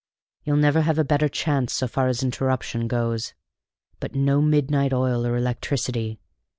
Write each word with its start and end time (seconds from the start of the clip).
You'll 0.43 0.57
never 0.57 0.81
have 0.81 0.97
a 0.97 1.03
better 1.03 1.29
chance 1.29 1.73
so 1.73 1.87
far 1.87 2.07
as 2.07 2.23
interruption 2.23 2.87
goes. 2.87 3.35
But 3.99 4.15
no 4.15 4.41
midnight 4.41 4.93
oil 4.93 5.27
or 5.27 5.37
electricity! 5.37 6.19